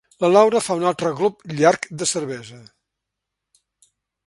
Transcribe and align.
La 0.23 0.27
Laura 0.35 0.61
fa 0.67 0.77
un 0.79 0.85
altre 0.91 1.11
glop 1.19 1.45
llarg 1.59 1.87
de 2.05 2.09
cervesa. 2.13 2.59